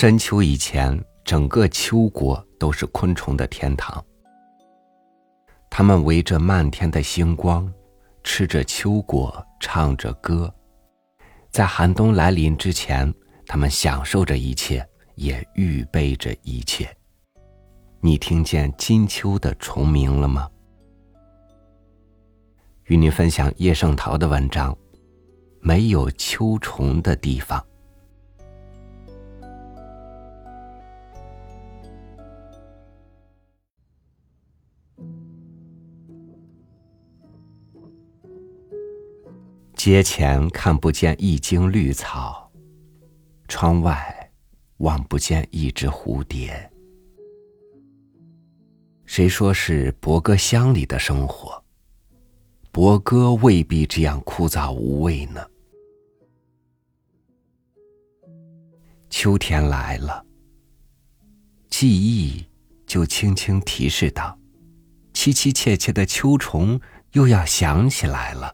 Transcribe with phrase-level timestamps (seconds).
[0.00, 4.00] 深秋以前，整个秋国都是昆虫的天堂。
[5.68, 7.68] 它们围着漫天的星光，
[8.22, 10.54] 吃着秋果，唱着歌。
[11.50, 13.12] 在寒冬来临之前，
[13.44, 16.88] 它们享受着一切，也预备着一切。
[18.00, 20.48] 你听见金秋的虫鸣了吗？
[22.84, 24.78] 与您分享叶圣陶的文章：
[25.60, 27.60] 没有秋虫的地方。
[39.78, 42.50] 街前看不见一茎绿草，
[43.46, 44.32] 窗外
[44.78, 46.68] 望不见一只蝴蝶。
[49.06, 51.62] 谁说是博歌乡里的生活？
[52.72, 55.46] 博歌未必这样枯燥无味呢。
[59.08, 60.26] 秋天来了，
[61.70, 62.44] 记忆
[62.84, 64.36] 就轻轻提示道
[65.14, 66.80] ：“凄凄切切的秋虫
[67.12, 68.52] 又要响起来了。”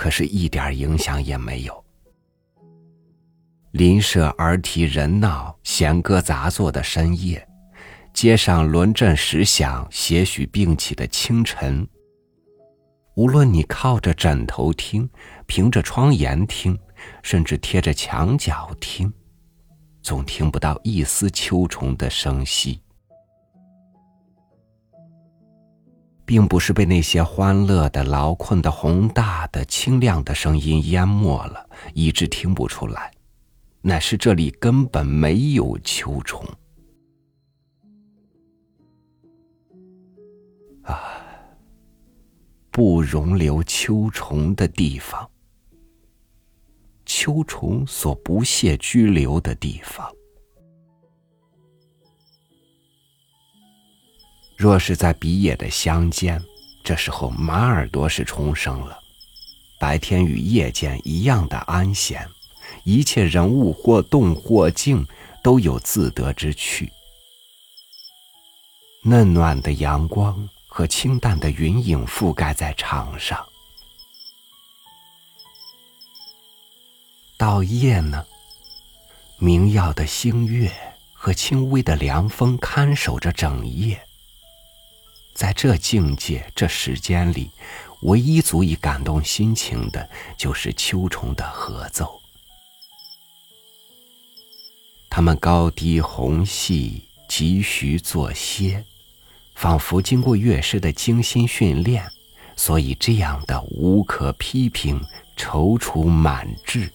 [0.00, 1.84] 可是，一点影响也没有。
[3.72, 7.46] 邻舍儿啼人闹、弦歌杂作的深夜，
[8.14, 11.86] 街上轮阵时响、些许并起的清晨，
[13.14, 15.06] 无论你靠着枕头听、
[15.46, 16.78] 凭着窗沿听，
[17.22, 19.12] 甚至贴着墙角听，
[20.00, 22.80] 总听不到一丝秋虫的声息。
[26.30, 33.10] 并不是被那些欢乐的、劳困的、宏大的、清亮的声音淹没了，以致听不出来，
[33.80, 36.46] 乃是这里根本没有秋虫。
[40.82, 40.94] 啊，
[42.70, 45.28] 不容留秋虫的地方，
[47.04, 50.08] 秋虫所不屑居留的地方。
[54.60, 56.38] 若是在比野的乡间，
[56.84, 59.00] 这时候马耳朵是重生了，
[59.78, 62.28] 白天与夜间一样的安闲，
[62.84, 65.06] 一切人物或动或静
[65.42, 66.92] 都有自得之趣。
[69.02, 73.42] 嫩暖的阳光和清淡的云影覆盖在场上。
[77.38, 78.26] 到夜呢，
[79.38, 80.70] 明耀的星月
[81.14, 83.98] 和轻微的凉风看守着整夜。
[85.34, 87.50] 在这境界、这时间里，
[88.02, 92.20] 唯一足以感动心情的，就是秋虫的合奏。
[95.08, 98.84] 它们高低红细，急徐作歇，
[99.54, 102.06] 仿佛经过乐师的精心训练，
[102.54, 105.04] 所以这样的无可批评、
[105.36, 106.90] 踌躇满志。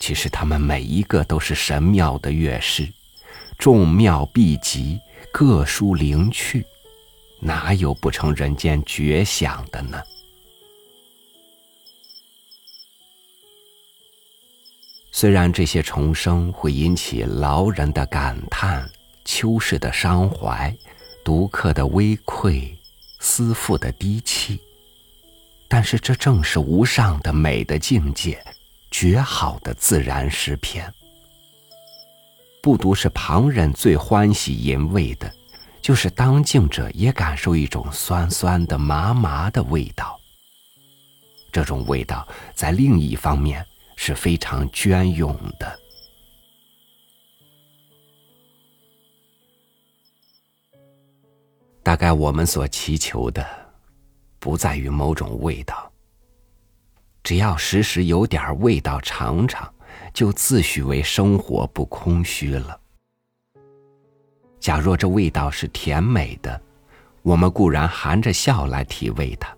[0.00, 2.92] 其实，他们每一个都是神妙的乐师，
[3.58, 5.00] 众妙毕集，
[5.32, 6.66] 各抒灵趣。
[7.40, 10.02] 哪有不成人间绝响的呢？
[15.10, 18.88] 虽然这些重生会引起劳人的感叹、
[19.24, 20.72] 秋世的伤怀、
[21.24, 22.76] 独客的微愧、
[23.18, 24.60] 思妇的低泣，
[25.66, 28.40] 但是这正是无上的美的境界，
[28.90, 30.92] 绝好的自然诗篇。
[32.62, 35.32] 不独是旁人最欢喜吟味的。
[35.88, 40.20] 就是当镜者也感受一种酸酸的、麻麻的味道。
[41.50, 43.66] 这种味道在另一方面
[43.96, 45.80] 是非常隽永的。
[51.82, 53.42] 大概我们所祈求的，
[54.38, 55.90] 不在于某种味道，
[57.22, 59.72] 只要时时有点味道尝尝，
[60.12, 62.78] 就自诩为生活不空虚了。
[64.60, 66.60] 假若这味道是甜美的，
[67.22, 69.48] 我们固然含着笑来体味它；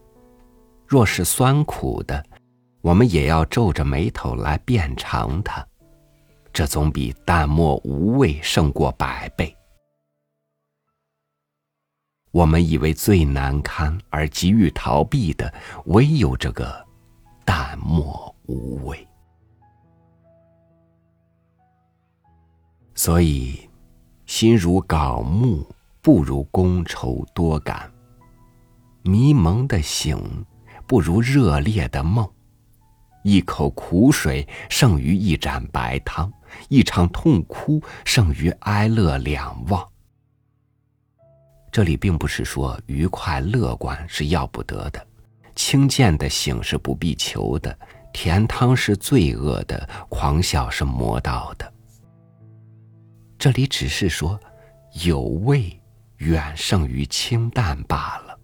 [0.86, 2.22] 若是酸苦的，
[2.82, 5.66] 我们也要皱着眉头来辨尝它。
[6.52, 9.56] 这总比淡漠无味胜过百倍。
[12.30, 15.52] 我们以为最难堪而急于逃避的，
[15.86, 16.86] 唯有这个
[17.44, 19.08] 淡漠无味。
[22.94, 23.69] 所以。
[24.30, 25.66] 心如槁木，
[26.00, 27.90] 不如觥筹多感。
[29.02, 30.46] 迷蒙的醒，
[30.86, 32.26] 不如热烈的梦。
[33.24, 36.32] 一口苦水胜于一盏白汤，
[36.68, 39.84] 一场痛哭胜于哀乐两忘。
[41.72, 45.04] 这里并不是说愉快乐观是要不得的，
[45.56, 47.76] 轻贱的醒是不必求的，
[48.12, 51.70] 甜汤是罪恶的，狂笑是魔道的。
[53.40, 54.38] 这里只是说，
[55.06, 55.74] 有味
[56.18, 58.38] 远胜于清淡罢了。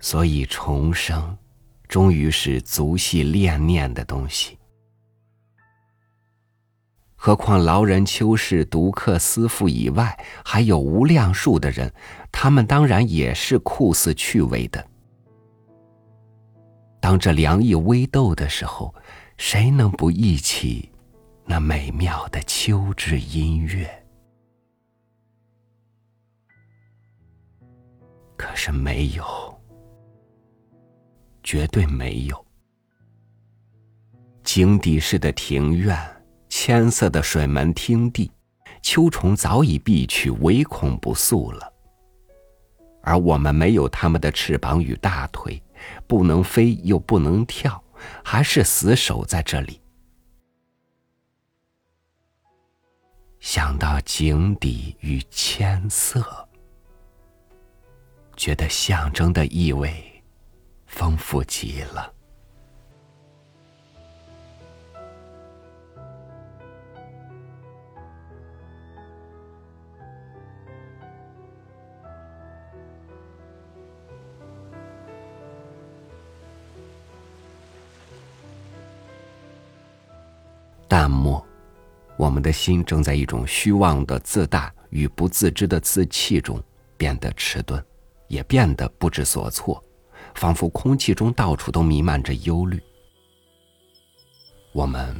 [0.00, 1.38] 所以重生，
[1.86, 4.58] 终于是足系恋念的东西。
[7.14, 11.94] 何况劳人、秋士、独客、思妇以外，还有无量数的人，
[12.32, 14.84] 他们当然也是酷似趣味的。
[16.98, 18.92] 当这凉意微斗的时候，
[19.44, 20.88] 谁能不忆起
[21.44, 23.90] 那美妙的秋之音乐？
[28.36, 29.24] 可是没有，
[31.42, 32.46] 绝对没有。
[34.44, 35.98] 井底式的庭院。
[36.48, 38.30] 千色的水门汀地，
[38.80, 41.72] 秋虫早已避去，唯恐不速了。
[43.02, 45.60] 而我们没有它们的翅膀与大腿，
[46.06, 47.81] 不能飞又不能跳，
[48.24, 49.80] 还是死守在这里。
[53.40, 56.48] 想到井底与千色，
[58.36, 60.22] 觉得象征的意味
[60.86, 62.14] 丰富极了。
[80.92, 81.42] 淡漠，
[82.18, 86.62] 我们的心正在一种虚妄的自大与不自知的自弃中
[86.98, 87.82] 变得迟钝，
[88.28, 89.82] 也变得不知所措，
[90.34, 92.78] 仿佛空气中到处都弥漫着忧虑。
[94.72, 95.18] 我们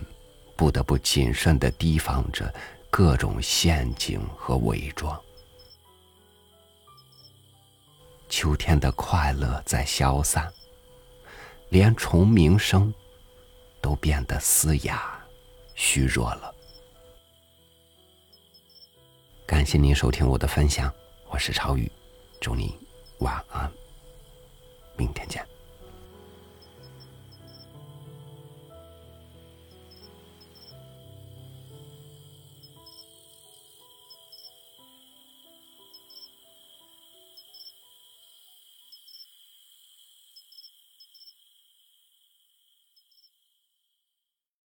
[0.58, 2.52] 不得不谨慎的提防着
[2.90, 5.18] 各种陷阱和伪装。
[8.28, 10.52] 秋天的快乐在消散，
[11.70, 12.92] 连虫鸣声
[13.80, 15.18] 都变得嘶哑。
[15.74, 16.54] 虚弱了。
[19.46, 20.92] 感谢您收听我的分享，
[21.28, 21.90] 我是超宇，
[22.40, 22.72] 祝您
[23.18, 23.70] 晚安，
[24.96, 25.51] 明天见。